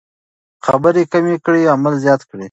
[0.65, 2.39] خبرې کمې کړئ عمل زیات کړئ.